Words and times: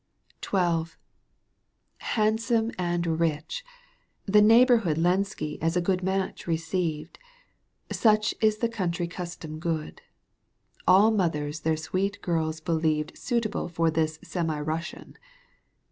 Handsome 1.99 2.71
and 2.79 3.19
rich, 3.19 3.63
the 4.25 4.41
neighbourhood 4.41 4.97
Lenski 4.97 5.59
as 5.61 5.77
a 5.77 5.79
good 5.79 6.01
match 6.01 6.47
received,— 6.47 7.19
Such 7.91 8.33
is 8.41 8.57
the 8.57 8.67
country 8.67 9.07
custom 9.07 9.59
good; 9.59 10.01
АЦ 10.87 11.15
mothers 11.15 11.59
their 11.59 11.77
sweet 11.77 12.19
girls 12.23 12.59
believed 12.59 13.15
Suitable 13.15 13.67
for 13.67 13.91
this 13.91 14.17
semi 14.23 14.59
Kussian. 14.63 15.17